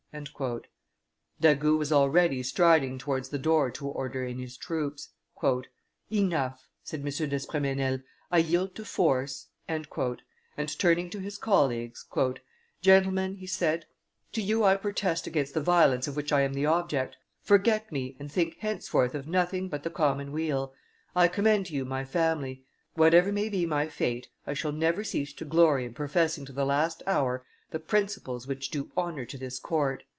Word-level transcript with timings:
D'Agoult 0.11 0.67
was 1.77 1.89
already 1.89 2.43
striding 2.43 2.97
towards 2.97 3.29
the 3.29 3.39
door 3.39 3.71
to 3.71 3.87
order 3.87 4.25
in 4.25 4.39
his 4.39 4.57
troops. 4.57 5.13
"Enough," 6.11 6.67
said 6.83 6.99
M. 6.99 7.29
d'Espremesnil; 7.29 8.03
"I 8.29 8.39
yield 8.39 8.75
to 8.75 8.83
force;" 8.83 9.47
and, 9.69 9.87
turning 10.79 11.09
to 11.11 11.19
his 11.21 11.37
colleagues, 11.37 12.05
"Gentlemen," 12.81 13.35
he 13.35 13.47
said, 13.47 13.85
"to 14.33 14.41
you 14.41 14.65
I 14.65 14.75
protest 14.75 15.27
against 15.27 15.53
the 15.53 15.61
violence 15.61 16.09
of 16.09 16.17
which 16.17 16.33
I 16.33 16.41
am 16.41 16.55
the 16.55 16.65
object; 16.65 17.15
forget 17.39 17.89
me 17.89 18.17
and 18.19 18.29
think 18.29 18.57
henceforth 18.59 19.15
of 19.15 19.29
nothing 19.29 19.69
but 19.69 19.83
the 19.83 19.89
common 19.89 20.33
weal; 20.33 20.73
I 21.15 21.29
commend 21.29 21.67
to 21.67 21.73
you 21.73 21.85
my 21.85 22.03
family; 22.03 22.65
whatever 22.95 23.31
may 23.31 23.47
be 23.47 23.65
my 23.65 23.87
fate, 23.87 24.27
I 24.45 24.55
shall 24.55 24.73
never 24.73 25.05
cease 25.05 25.31
to 25.35 25.45
glory 25.45 25.85
in 25.85 25.93
professing 25.93 26.43
to 26.47 26.51
the 26.51 26.65
last 26.65 27.01
hour 27.07 27.45
the 27.69 27.79
principles 27.79 28.47
which 28.47 28.69
do 28.69 28.91
honor 28.97 29.23
to 29.23 29.37
this 29.37 29.57
court." 29.57 30.03